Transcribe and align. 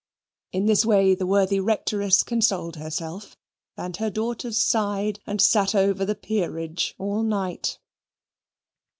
In 0.51 0.65
this 0.65 0.83
way 0.83 1.13
the 1.13 1.27
worthy 1.27 1.59
Rectoress 1.59 2.23
consoled 2.23 2.77
herself, 2.77 3.37
and 3.77 3.95
her 3.97 4.09
daughters 4.09 4.57
sighed 4.57 5.19
and 5.27 5.39
sat 5.39 5.75
over 5.75 6.05
the 6.05 6.15
Peerage 6.15 6.95
all 6.97 7.21
night. 7.21 7.77